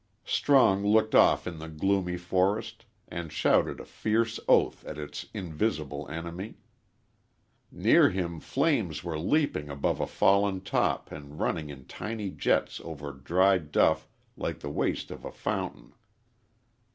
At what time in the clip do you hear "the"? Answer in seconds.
1.59-1.69, 14.61-14.71